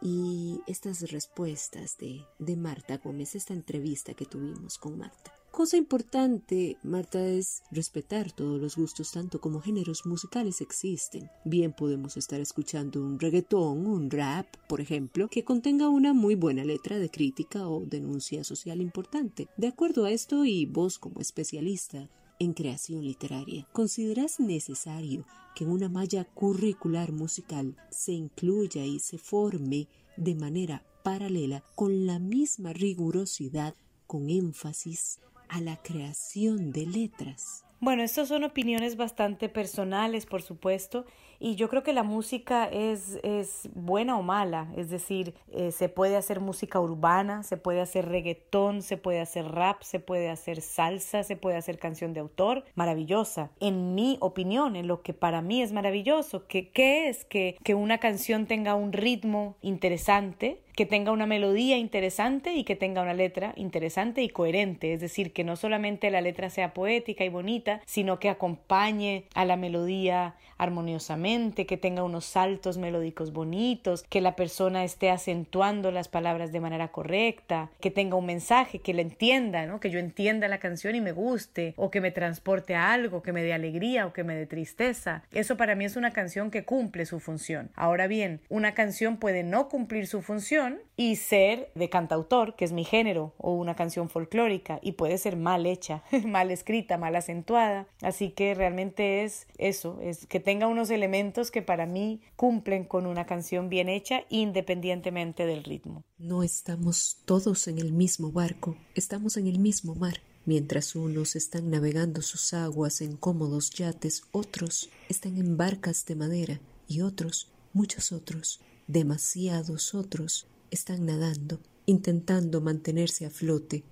y 0.02 0.60
estas 0.66 1.10
respuestas 1.10 1.96
de, 1.98 2.24
de 2.38 2.56
Marta 2.56 2.98
Gómez, 2.98 3.34
esta 3.34 3.54
entrevista 3.54 4.14
que 4.14 4.26
tuvimos 4.26 4.78
con 4.78 4.98
Marta. 4.98 5.32
Cosa 5.54 5.76
importante, 5.76 6.78
Marta, 6.82 7.24
es 7.24 7.62
respetar 7.70 8.32
todos 8.32 8.60
los 8.60 8.74
gustos, 8.74 9.12
tanto 9.12 9.40
como 9.40 9.60
géneros 9.60 10.04
musicales 10.04 10.60
existen. 10.60 11.30
Bien 11.44 11.72
podemos 11.72 12.16
estar 12.16 12.40
escuchando 12.40 13.00
un 13.00 13.20
reggaetón, 13.20 13.86
un 13.86 14.10
rap, 14.10 14.48
por 14.68 14.80
ejemplo, 14.80 15.28
que 15.28 15.44
contenga 15.44 15.88
una 15.88 16.12
muy 16.12 16.34
buena 16.34 16.64
letra 16.64 16.98
de 16.98 17.08
crítica 17.08 17.68
o 17.68 17.86
denuncia 17.86 18.42
social 18.42 18.80
importante. 18.80 19.46
De 19.56 19.68
acuerdo 19.68 20.06
a 20.06 20.10
esto, 20.10 20.44
y 20.44 20.66
vos 20.66 20.98
como 20.98 21.20
especialista 21.20 22.10
en 22.38 22.52
creación 22.52 23.04
literaria, 23.04 23.66
¿consideras 23.72 24.40
necesario 24.40 25.24
que 25.54 25.64
una 25.64 25.88
malla 25.88 26.24
curricular 26.24 27.12
musical 27.12 27.76
se 27.90 28.12
incluya 28.12 28.84
y 28.84 28.98
se 28.98 29.18
forme 29.18 29.88
de 30.16 30.34
manera 30.34 30.84
paralela 31.02 31.62
con 31.74 32.06
la 32.06 32.18
misma 32.18 32.72
rigurosidad, 32.72 33.74
con 34.06 34.30
énfasis 34.30 35.20
a 35.48 35.60
la 35.60 35.76
creación 35.76 36.72
de 36.72 36.86
letras? 36.86 37.64
Bueno, 37.80 38.02
estas 38.02 38.28
son 38.28 38.44
opiniones 38.44 38.96
bastante 38.96 39.48
personales, 39.48 40.26
por 40.26 40.42
supuesto, 40.42 41.04
y 41.44 41.56
yo 41.56 41.68
creo 41.68 41.82
que 41.82 41.92
la 41.92 42.04
música 42.04 42.64
es, 42.64 43.20
es 43.22 43.68
buena 43.74 44.16
o 44.16 44.22
mala, 44.22 44.72
es 44.78 44.88
decir, 44.88 45.34
eh, 45.52 45.72
se 45.72 45.90
puede 45.90 46.16
hacer 46.16 46.40
música 46.40 46.80
urbana, 46.80 47.42
se 47.42 47.58
puede 47.58 47.82
hacer 47.82 48.08
reggaetón, 48.08 48.80
se 48.80 48.96
puede 48.96 49.20
hacer 49.20 49.52
rap, 49.52 49.82
se 49.82 50.00
puede 50.00 50.30
hacer 50.30 50.62
salsa, 50.62 51.22
se 51.22 51.36
puede 51.36 51.58
hacer 51.58 51.78
canción 51.78 52.14
de 52.14 52.20
autor, 52.20 52.64
maravillosa. 52.76 53.50
En 53.60 53.94
mi 53.94 54.16
opinión, 54.22 54.74
en 54.74 54.88
lo 54.88 55.02
que 55.02 55.12
para 55.12 55.42
mí 55.42 55.60
es 55.60 55.70
maravilloso, 55.72 56.46
que, 56.46 56.70
¿qué 56.70 57.10
es? 57.10 57.26
Que, 57.26 57.58
que 57.62 57.74
una 57.74 57.98
canción 57.98 58.46
tenga 58.46 58.74
un 58.74 58.94
ritmo 58.94 59.58
interesante, 59.60 60.63
que 60.74 60.86
tenga 60.86 61.12
una 61.12 61.26
melodía 61.26 61.78
interesante 61.78 62.54
y 62.54 62.64
que 62.64 62.76
tenga 62.76 63.02
una 63.02 63.14
letra 63.14 63.52
interesante 63.56 64.22
y 64.22 64.28
coherente, 64.28 64.92
es 64.92 65.00
decir, 65.00 65.32
que 65.32 65.44
no 65.44 65.56
solamente 65.56 66.10
la 66.10 66.20
letra 66.20 66.50
sea 66.50 66.74
poética 66.74 67.24
y 67.24 67.28
bonita, 67.28 67.80
sino 67.86 68.18
que 68.18 68.28
acompañe 68.28 69.24
a 69.34 69.44
la 69.44 69.56
melodía 69.56 70.34
armoniosamente, 70.56 71.66
que 71.66 71.76
tenga 71.76 72.04
unos 72.04 72.24
saltos 72.24 72.78
melódicos 72.78 73.32
bonitos, 73.32 74.04
que 74.04 74.20
la 74.20 74.36
persona 74.36 74.84
esté 74.84 75.10
acentuando 75.10 75.90
las 75.90 76.08
palabras 76.08 76.52
de 76.52 76.60
manera 76.60 76.88
correcta, 76.88 77.70
que 77.80 77.90
tenga 77.90 78.16
un 78.16 78.26
mensaje, 78.26 78.78
que 78.78 78.94
le 78.94 79.02
entienda, 79.02 79.66
¿no? 79.66 79.80
que 79.80 79.90
yo 79.90 79.98
entienda 79.98 80.48
la 80.48 80.58
canción 80.58 80.94
y 80.94 81.00
me 81.00 81.12
guste, 81.12 81.74
o 81.76 81.90
que 81.90 82.00
me 82.00 82.12
transporte 82.12 82.74
a 82.74 82.92
algo, 82.92 83.22
que 83.22 83.32
me 83.32 83.42
dé 83.42 83.52
alegría 83.52 84.06
o 84.06 84.12
que 84.12 84.24
me 84.24 84.36
dé 84.36 84.46
tristeza. 84.46 85.24
Eso 85.32 85.56
para 85.56 85.74
mí 85.74 85.84
es 85.84 85.96
una 85.96 86.12
canción 86.12 86.50
que 86.50 86.64
cumple 86.64 87.04
su 87.06 87.20
función. 87.20 87.70
Ahora 87.74 88.06
bien, 88.06 88.40
una 88.48 88.74
canción 88.74 89.16
puede 89.16 89.42
no 89.42 89.68
cumplir 89.68 90.06
su 90.06 90.22
función 90.22 90.63
y 90.96 91.16
ser 91.16 91.70
de 91.74 91.88
cantautor, 91.88 92.56
que 92.56 92.64
es 92.64 92.72
mi 92.72 92.84
género, 92.84 93.32
o 93.38 93.54
una 93.54 93.74
canción 93.74 94.08
folclórica, 94.08 94.78
y 94.82 94.92
puede 94.92 95.18
ser 95.18 95.36
mal 95.36 95.66
hecha, 95.66 96.02
mal 96.26 96.50
escrita, 96.50 96.98
mal 96.98 97.16
acentuada. 97.16 97.86
Así 98.02 98.30
que 98.30 98.54
realmente 98.54 99.24
es 99.24 99.46
eso, 99.58 99.98
es 100.02 100.26
que 100.26 100.40
tenga 100.40 100.66
unos 100.66 100.90
elementos 100.90 101.50
que 101.50 101.62
para 101.62 101.86
mí 101.86 102.20
cumplen 102.36 102.84
con 102.84 103.06
una 103.06 103.26
canción 103.26 103.68
bien 103.68 103.88
hecha 103.88 104.24
independientemente 104.28 105.46
del 105.46 105.64
ritmo. 105.64 106.04
No 106.18 106.42
estamos 106.42 107.18
todos 107.24 107.68
en 107.68 107.78
el 107.78 107.92
mismo 107.92 108.30
barco, 108.30 108.76
estamos 108.94 109.36
en 109.36 109.46
el 109.46 109.58
mismo 109.58 109.94
mar. 109.94 110.20
Mientras 110.46 110.94
unos 110.94 111.36
están 111.36 111.70
navegando 111.70 112.20
sus 112.20 112.52
aguas 112.52 113.00
en 113.00 113.16
cómodos 113.16 113.70
yates, 113.70 114.24
otros 114.30 114.90
están 115.08 115.38
en 115.38 115.56
barcas 115.56 116.04
de 116.04 116.16
madera 116.16 116.60
y 116.86 117.00
otros, 117.00 117.50
muchos 117.72 118.12
otros, 118.12 118.60
demasiados 118.86 119.94
otros, 119.94 120.46
están 120.74 121.06
nadando, 121.06 121.60
intentando 121.86 122.60
mantenerse 122.60 123.26
a 123.26 123.30
flote, 123.30 123.84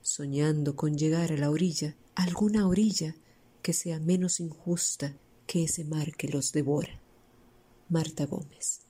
soñando 0.00 0.74
con 0.74 0.96
llegar 0.96 1.30
a 1.30 1.36
la 1.36 1.50
orilla, 1.50 1.94
alguna 2.14 2.66
orilla 2.66 3.14
que 3.62 3.72
sea 3.72 4.00
menos 4.00 4.40
injusta 4.40 5.14
que 5.46 5.64
ese 5.64 5.84
mar 5.84 6.12
que 6.16 6.28
los 6.28 6.52
devora. 6.52 7.00
Marta 7.88 8.26
Gómez. 8.26 8.80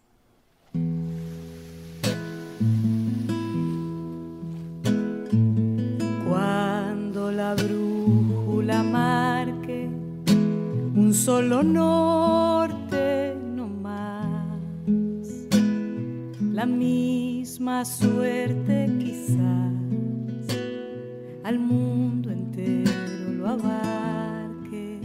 Cuando 6.29 7.33
la 7.33 7.55
brújula 7.55 8.83
marque 8.85 9.89
un 10.95 11.13
solo 11.13 11.63
norte 11.63 13.35
no 13.35 13.67
más, 13.67 14.61
la 16.41 16.65
misma 17.53 17.85
suerte 17.85 18.89
quizás 18.99 19.75
al 21.45 21.59
mundo 21.59 22.31
entero 22.31 22.91
lo 23.29 23.47
abarque. 23.47 24.99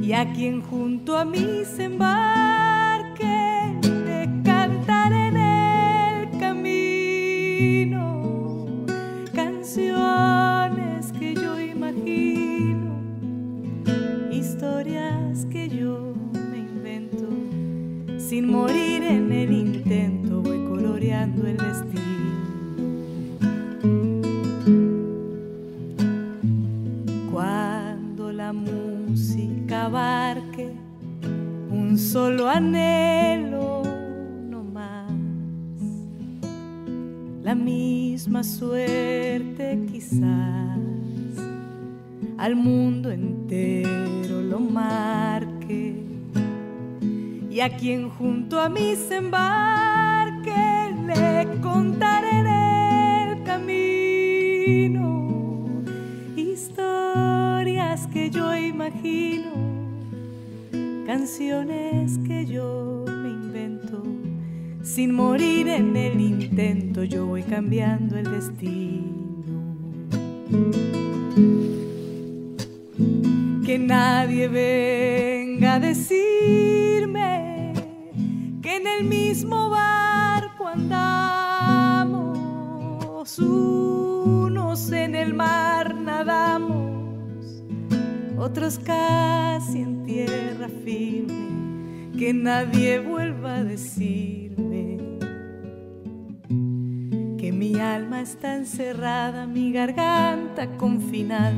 Y 0.00 0.12
a 0.12 0.32
quien 0.32 0.62
junto 0.62 1.16
a 1.16 1.24
mí 1.24 1.64
se 1.64 1.86
embarque 1.86 3.74
le 3.82 4.28
cantaré 4.44 5.26
en 5.26 5.36
el 5.36 6.38
camino 6.38 8.06
canciones 9.34 11.10
que 11.18 11.34
yo 11.34 11.58
imagino, 11.58 13.02
historias 14.30 15.44
que 15.46 15.68
yo 15.68 16.14
me 16.52 16.58
invento, 16.58 17.26
sin 18.16 18.46
morir 18.46 18.89
solo 32.12 32.48
anhelo, 32.48 33.82
no 34.48 34.64
más. 34.64 35.12
La 37.40 37.54
misma 37.54 38.42
suerte 38.42 39.78
quizás 39.92 40.78
al 42.36 42.56
mundo 42.56 43.12
entero 43.12 44.42
lo 44.42 44.58
marque 44.58 45.94
y 47.48 47.60
a 47.60 47.76
quien 47.76 48.08
junto 48.08 48.58
a 48.58 48.68
mí 48.68 48.96
se 48.96 49.18
embarque 49.18 50.92
le 51.06 51.60
contaré 51.60 52.40
en 52.40 52.46
el 52.48 53.44
camino 53.44 55.04
historias 56.34 58.08
que 58.08 58.30
yo 58.30 58.56
imagino 58.56 59.50
canciones 61.06 61.79
sin 65.00 65.14
morir 65.14 65.66
en 65.68 65.96
el 65.96 66.20
intento, 66.20 67.02
yo 67.04 67.24
voy 67.24 67.42
cambiando 67.42 68.18
el 68.18 68.30
destino. 68.30 69.56
Que 73.64 73.78
nadie 73.78 74.46
venga 74.46 75.76
a 75.76 75.80
decirme 75.80 77.72
que 78.60 78.76
en 78.76 78.86
el 78.86 79.04
mismo 79.04 79.70
barco 79.70 80.68
andamos, 80.68 82.38
unos 83.38 84.92
en 84.92 85.14
el 85.14 85.32
mar 85.32 85.94
nadamos, 85.94 87.64
otros 88.36 88.78
casi 88.78 89.78
en 89.78 90.04
tierra 90.04 90.68
firme, 90.84 92.12
que 92.18 92.34
nadie 92.34 92.98
vuelva 92.98 93.54
a 93.54 93.64
decirme 93.64 94.39
mi 97.80 97.86
alma 97.86 98.20
está 98.20 98.56
encerrada, 98.56 99.46
mi 99.46 99.72
garganta 99.72 100.66
confinada, 100.76 101.54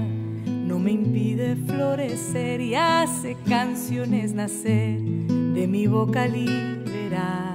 no 0.46 0.78
me 0.78 0.92
impide 0.92 1.56
florecer 1.56 2.61
y 2.61 2.76
hace 2.76 3.37
canciones 3.48 4.32
nacer 4.32 5.00
de 5.00 5.66
mi 5.66 5.88
boca 5.88 6.28
liberada. 6.28 7.51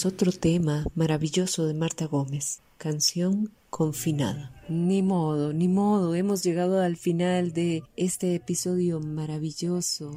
Escuchamos 0.00 0.14
otro 0.14 0.32
tema 0.32 0.86
maravilloso 0.94 1.66
de 1.66 1.74
Marta 1.74 2.06
Gómez, 2.06 2.60
canción 2.78 3.52
confinada. 3.68 4.50
Ni 4.70 5.02
modo, 5.02 5.52
ni 5.52 5.68
modo, 5.68 6.14
hemos 6.14 6.42
llegado 6.42 6.80
al 6.80 6.96
final 6.96 7.52
de 7.52 7.82
este 7.96 8.34
episodio 8.34 9.00
maravilloso 9.00 10.12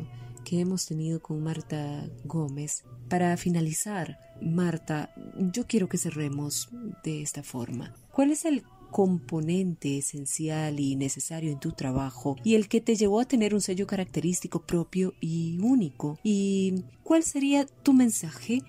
que 0.45 0.61
hemos 0.61 0.85
tenido 0.85 1.21
con 1.21 1.43
Marta 1.43 2.07
Gómez. 2.23 2.85
Para 3.09 3.35
finalizar, 3.35 4.19
Marta, 4.41 5.13
yo 5.51 5.67
quiero 5.67 5.89
que 5.89 5.97
cerremos 5.97 6.69
de 7.03 7.21
esta 7.21 7.43
forma. 7.43 7.93
¿Cuál 8.13 8.31
es 8.31 8.45
el 8.45 8.63
componente 8.89 9.97
esencial 9.97 10.79
y 10.79 10.95
necesario 10.95 11.51
en 11.51 11.59
tu 11.59 11.73
trabajo 11.73 12.37
y 12.45 12.55
el 12.55 12.69
que 12.69 12.79
te 12.79 12.95
llevó 12.95 13.19
a 13.19 13.25
tener 13.25 13.53
un 13.53 13.59
sello 13.59 13.85
característico 13.85 14.61
propio 14.61 15.13
y 15.19 15.57
único? 15.59 16.19
¿Y 16.23 16.85
cuál 17.03 17.23
sería 17.23 17.65
tu 17.65 17.91
mensaje 17.91 18.61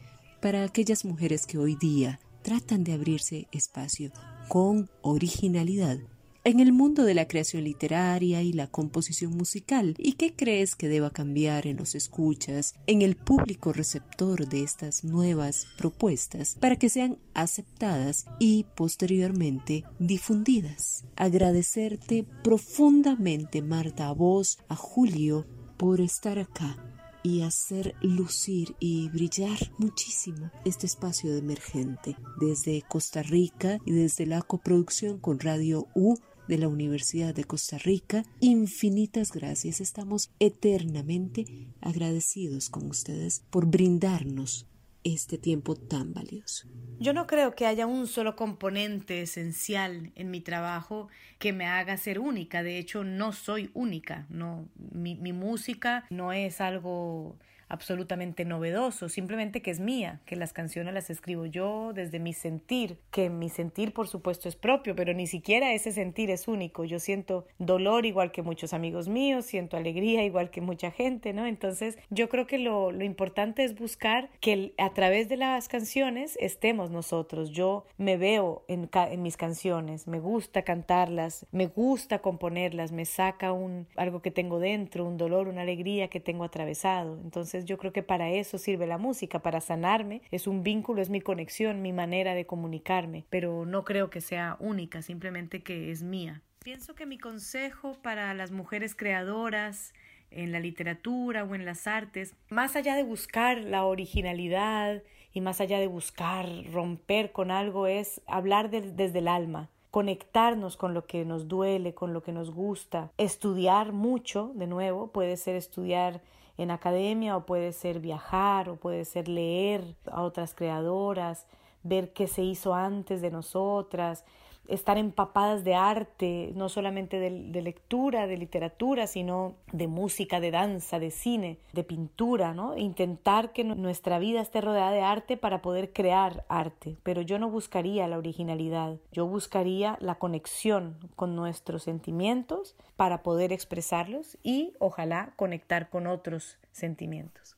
para 0.45 0.63
aquellas 0.63 1.07
mujeres 1.07 1.47
que 1.47 1.57
hoy 1.57 1.75
día 1.75 2.21
tratan 2.43 2.85
de 2.85 2.93
abrirse 2.93 3.49
espacio 3.51 4.13
con 4.47 4.91
originalidad 5.01 6.01
en 6.45 6.61
el 6.61 6.71
mundo 6.71 7.05
de 7.05 7.15
la 7.15 7.27
creación 7.27 7.65
literaria 7.65 8.43
y 8.43 8.53
la 8.53 8.67
composición 8.67 9.35
musical 9.35 9.95
y 9.97 10.13
qué 10.13 10.35
crees 10.37 10.77
que 10.77 10.89
deba 10.89 11.09
cambiar 11.09 11.67
en 11.67 11.79
los 11.79 11.95
escuchas, 11.95 12.75
en 12.87 13.01
el 13.01 13.17
público 13.17 13.73
receptor 13.73 14.47
de 14.47 14.65
estas 14.65 15.03
nuevas 15.03 15.67
propuestas 15.79 16.59
para 16.61 16.77
que 16.77 16.91
sean 16.91 17.17
aceptadas 17.33 18.27
y 18.39 18.67
posteriormente 18.77 19.85
difundidas. 19.99 21.07
Agradecerte 21.17 22.27
profundamente 22.43 23.63
Marta 23.63 24.09
a 24.09 24.13
vos, 24.13 24.59
a 24.69 24.77
Julio, 24.77 25.47
por 25.79 26.03
estar 26.03 26.39
acá 26.39 26.77
y 27.25 27.41
hacer 27.43 27.97
lucir 28.03 28.77
y 28.79 29.09
brillar 29.09 29.59
muchísimo 29.79 30.53
este 30.65 30.87
espacio 30.87 31.35
emergente 31.37 32.17
desde 32.39 32.83
Costa 32.83 33.25
Rica 33.25 33.79
y 33.85 33.93
desde 33.93 34.27
la 34.27 34.43
coproducción 34.43 35.19
con 35.19 35.41
Radio 35.41 35.89
U 35.95 36.17
de 36.47 36.59
la 36.59 36.69
Universidad 36.69 37.35
de 37.35 37.45
Costa 37.45 37.79
Rica. 37.79 38.25
Infinitas 38.41 39.33
gracias. 39.33 39.81
Estamos 39.81 40.31
eternamente 40.39 41.47
agradecidos 41.81 42.69
con 42.69 42.89
ustedes 42.91 43.43
por 43.51 43.67
brindarnos 43.67 44.67
este 45.05 45.39
tiempo 45.39 45.77
tan 45.77 46.13
valioso. 46.13 46.67
Yo 46.99 47.13
no 47.13 47.27
creo 47.27 47.55
que 47.55 47.67
haya 47.67 47.87
un 47.87 48.07
solo 48.07 48.37
componente 48.37 49.21
esencial 49.21 50.13
en 50.15 50.31
mi 50.31 50.41
trabajo 50.41 51.09
que 51.39 51.53
me 51.53 51.67
haga 51.67 51.97
ser 51.97 52.19
única. 52.19 52.63
De 52.63 52.79
hecho, 52.79 53.05
no 53.05 53.33
soy 53.33 53.71
única. 53.75 54.27
No, 54.31 54.69
mi, 54.77 55.15
mi 55.17 55.33
música 55.33 56.07
no 56.09 56.33
es 56.33 56.61
algo 56.61 57.37
absolutamente 57.69 58.45
novedoso, 58.45 59.09
simplemente 59.09 59.63
que 59.63 59.71
es 59.71 59.81
mía, 59.81 60.21
que 60.25 60.37
las 60.37 60.53
canciones 60.53 60.95
las 60.95 61.11
escribo 61.11 61.47
yo 61.47 61.93
desde 61.95 62.19
mi 62.19 62.33
sentir, 62.33 62.99
que 63.11 63.31
mi 63.31 63.49
sentir 63.49 63.93
por 63.93 64.09
supuesto 64.09 64.49
es 64.49 64.57
propio, 64.57 64.95
pero 64.97 65.15
ni 65.15 65.27
siquiera 65.27 65.73
ese 65.73 65.93
sentir 65.93 66.31
es 66.31 66.49
único. 66.49 66.85
Yo 66.85 66.99
siento 66.99 67.47
dolor 67.59 68.07
igual 68.07 68.33
que 68.33 68.43
muchos 68.43 68.73
amigos 68.73 69.09
míos, 69.09 69.47
siento 69.47 69.77
alegría 69.77 70.25
igual 70.25 70.51
que 70.51 70.61
mucha 70.61 70.91
gente, 70.91 71.33
¿no? 71.33 71.47
Entonces 71.47 71.99
yo 72.11 72.29
creo 72.29 72.47
que 72.47 72.59
lo, 72.59 72.93
lo 72.93 73.05
importante 73.05 73.65
es 73.65 73.75
buscar 73.75 74.31
que 74.41 74.75
a 74.79 74.93
través 74.93 75.29
de 75.29 75.37
las 75.37 75.69
canciones 75.69 76.37
estemos 76.41 76.91
nosotros. 76.91 77.51
Yo 77.51 77.87
me 77.97 78.17
veo 78.17 78.65
en, 78.69 78.89
en 78.93 79.23
mis 79.23 79.37
canciones, 79.37 80.07
me 80.07 80.21
gusta 80.21 80.63
cantarlas, 80.63 81.47
me 81.53 81.67
gusta 81.67 82.21
componerlas, 82.21 82.93
me 82.93 83.05
saca 83.05 83.53
un 83.53 83.87
algo 83.97 84.23
que 84.23 84.31
tengo 84.31 84.59
dentro, 84.59 85.05
un 85.05 85.17
dolor, 85.17 85.49
una 85.49 85.63
alegría 85.63 86.09
que 86.09 86.21
tengo 86.21 86.45
atravesado. 86.45 87.19
Entonces 87.23 87.54
yo 87.65 87.79
creo 87.79 87.93
que 87.93 88.03
para 88.03 88.31
eso 88.31 88.59
sirve 88.59 88.87
la 88.87 88.99
música, 88.99 89.39
para 89.39 89.61
sanarme. 89.61 90.23
Es 90.31 90.47
un 90.47 90.63
vínculo, 90.63 91.01
es 91.01 91.11
mi 91.11 91.21
conexión, 91.21 91.83
mi 91.83 91.93
manera 91.93 92.35
de 92.35 92.47
comunicarme, 92.47 93.25
pero 93.31 93.65
no 93.67 93.85
creo 93.85 94.11
que 94.11 94.21
sea 94.21 94.57
única, 94.59 95.03
simplemente 95.03 95.63
que 95.63 95.91
es 95.91 96.03
mía. 96.03 96.43
Pienso 96.65 96.95
que 96.95 97.07
mi 97.07 97.19
consejo 97.19 97.97
para 98.03 98.33
las 98.35 98.51
mujeres 98.51 98.95
creadoras 98.95 99.93
en 100.31 100.53
la 100.53 100.61
literatura 100.61 101.45
o 101.45 101.55
en 101.55 101.65
las 101.65 101.87
artes, 101.87 102.35
más 102.51 102.77
allá 102.77 102.97
de 102.97 103.03
buscar 103.03 103.59
la 103.59 103.85
originalidad 103.85 105.03
y 105.33 105.41
más 105.41 105.61
allá 105.61 105.79
de 105.79 105.87
buscar 105.87 106.49
romper 106.73 107.33
con 107.33 107.51
algo, 107.51 107.87
es 107.87 108.21
hablar 108.27 108.71
desde 108.71 109.19
el 109.19 109.29
alma, 109.29 109.69
conectarnos 109.91 110.77
con 110.77 110.95
lo 110.95 111.07
que 111.07 111.25
nos 111.25 111.49
duele, 111.49 111.95
con 111.95 112.13
lo 112.13 112.23
que 112.23 112.33
nos 112.33 112.51
gusta, 112.51 113.11
estudiar 113.19 113.93
mucho, 113.93 114.53
de 114.55 114.67
nuevo, 114.67 115.13
puede 115.13 115.37
ser 115.37 115.55
estudiar 115.55 116.21
en 116.57 116.71
academia 116.71 117.37
o 117.37 117.47
puede 117.47 117.73
ser 117.73 118.01
viajar 118.01 118.69
o 118.69 118.77
puede 118.77 119.05
ser 119.05 119.29
leer 119.29 119.97
a 120.11 120.23
otras 120.23 120.55
creadoras, 120.55 121.47
ver 121.83 122.13
qué 122.13 122.27
se 122.27 122.43
hizo 122.43 122.75
antes 122.75 123.21
de 123.21 123.31
nosotras, 123.31 124.25
estar 124.69 124.99
empapadas 124.99 125.65
de 125.65 125.75
arte, 125.75 126.53
no 126.55 126.69
solamente 126.69 127.19
de, 127.19 127.63
lectura, 127.63 128.27
de 128.27 128.37
literatura, 128.37 129.07
sino 129.07 129.57
de 129.73 129.89
música, 129.89 130.41
de 130.41 130.51
danza, 130.51 130.99
de 130.99 131.11
cine, 131.11 131.59
de 131.73 131.85
pintura, 131.85 132.55
¿no? 132.55 132.77
Intentar 132.77 133.53
que 133.53 133.65
nuestra 133.65 134.19
vida 134.19 134.41
esté 134.41 134.61
rodeada 134.61 134.91
de 134.91 135.03
arte 135.03 135.37
para 135.37 135.63
poder 135.63 135.93
crear 135.93 136.45
arte. 136.49 136.97
Pero 137.03 137.23
yo 137.23 137.39
no 137.39 137.51
buscaría 137.51 138.09
la 138.09 138.19
originalidad, 138.19 138.97
yo 139.13 139.27
buscaría 139.27 139.99
la 140.01 140.17
conexión 140.17 140.97
con 141.17 141.37
nuestros 141.37 141.83
sentimientos 141.83 142.77
para 142.97 143.23
poder 143.23 143.53
expresarlos 143.53 144.39
y 144.43 144.73
ojalá 144.79 145.33
conectar 145.37 145.91
con 145.91 146.07
otros 146.07 146.57
sentimientos. 146.73 147.57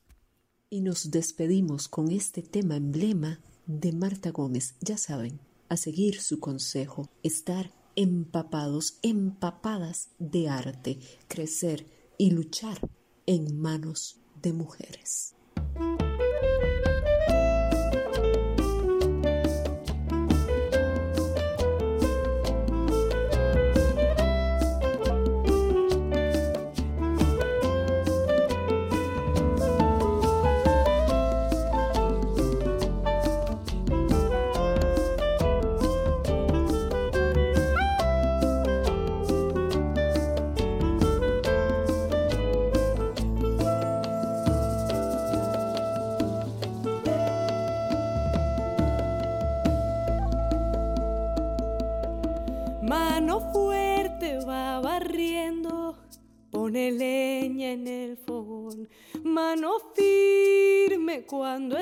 Y 0.69 0.81
nos 0.81 1.11
despedimos 1.11 1.87
con 1.87 2.11
este 2.11 2.41
tema 2.41 2.75
emblema 2.75 3.39
de 3.65 3.93
Marta 3.93 4.31
Gómez, 4.31 4.75
ya 4.81 4.97
saben, 4.97 5.39
a 5.69 5.77
seguir 5.77 6.21
su 6.21 6.39
consejo, 6.39 7.09
estar 7.23 7.73
empapados, 7.95 8.99
empapadas 9.01 10.09
de 10.19 10.49
arte, 10.49 10.99
crecer 11.27 11.85
y 12.17 12.31
luchar 12.31 12.79
en 13.25 13.59
manos 13.59 14.19
de 14.41 14.53
mujeres. 14.53 15.36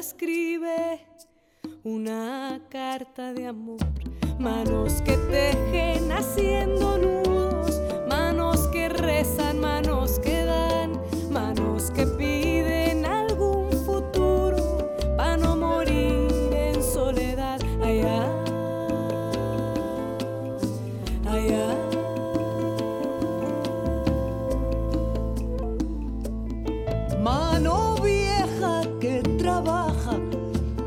Escribe 0.07 1.01
una 1.83 2.61
carta 2.69 3.33
de 3.33 3.47
amor. 3.47 3.79
Manos 4.37 5.01
que 5.01 5.17
tejen 5.17 6.11
haciendo 6.11 6.99
nudos, 6.99 7.81
manos 8.07 8.67
que 8.67 8.87
rezan, 8.87 9.59
manos 9.59 10.04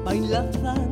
bailar 0.09 0.88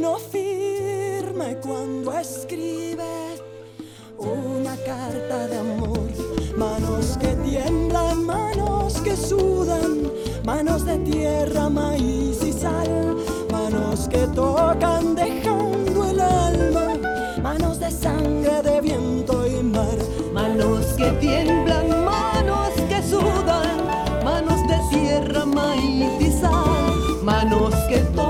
mano 0.00 0.18
firme 0.18 1.56
cuando 1.62 2.12
escribe 2.18 3.04
una 4.18 4.76
carta 4.76 5.46
de 5.48 5.58
amor, 5.58 6.10
manos 6.56 7.16
que 7.18 7.28
tiemblan, 7.28 8.24
manos 8.24 8.94
que 9.00 9.16
sudan, 9.16 10.10
manos 10.44 10.84
de 10.84 10.98
tierra, 10.98 11.68
maíz 11.70 12.42
y 12.42 12.52
sal, 12.52 13.16
manos 13.50 14.08
que 14.08 14.26
tocan 14.28 15.14
dejando 15.14 16.04
el 16.04 16.20
alma, 16.20 16.96
manos 17.42 17.80
de 17.80 17.90
sangre, 17.90 18.62
de 18.62 18.80
viento 18.80 19.46
y 19.46 19.62
mar, 19.62 19.98
manos 20.32 20.86
que 20.98 21.10
tiemblan, 21.12 22.04
manos 22.04 22.72
que 22.88 23.02
sudan, 23.02 23.78
manos 24.24 24.60
de 24.68 24.98
tierra, 24.98 25.46
maíz 25.46 26.19
manos 27.22 27.74
que 27.88 27.98
tocan 28.14 28.29